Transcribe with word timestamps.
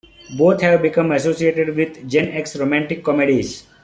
Both 0.35 0.61
have 0.61 0.81
become 0.81 1.11
associated 1.11 1.75
with 1.75 2.09
Gen-X 2.09 2.55
romantic 2.57 3.03
comedies. 3.03 3.67